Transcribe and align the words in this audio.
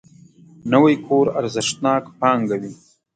نوی 0.71 0.95
کور 1.05 1.27
ارزښتناک 1.39 2.03
پانګه 2.19 2.57
وي 2.61 2.73